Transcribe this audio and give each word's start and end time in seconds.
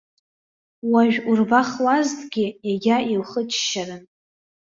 Уажә 0.91 1.17
урбахуазҭгьы 1.29 2.45
иагьа 2.67 2.97
иухыччарын. 3.13 4.03